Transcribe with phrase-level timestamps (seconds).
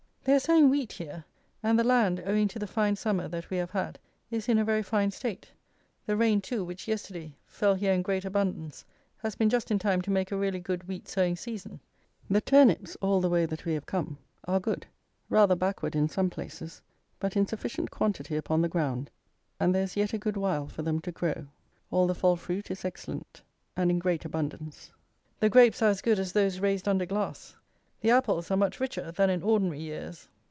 [0.23, 1.25] They are sowing wheat here,
[1.63, 3.97] and the land, owing to the fine summer that we have had,
[4.29, 5.47] is in a very fine state.
[6.05, 8.85] The rain, too, which, yesterday, fell here in great abundance,
[9.17, 11.79] has been just in time to make a really good wheat sowing season.
[12.29, 14.85] The turnips, all the way that we have come, are good.
[15.27, 16.83] Rather backward in some places;
[17.19, 19.09] but in sufficient quantity upon the ground,
[19.59, 21.47] and there is yet a good while for them to grow.
[21.89, 23.41] All the fall fruit is excellent,
[23.75, 24.91] and in great abundance.
[25.39, 27.55] The grapes are as good as those raised under glass.
[28.03, 30.27] The apples are much richer than in ordinary years.